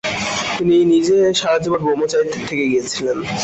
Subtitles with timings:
[0.55, 3.17] তিনি নিজে সারাজীবন ব্রহ্মচারী থেকে গিয়েছিলেন।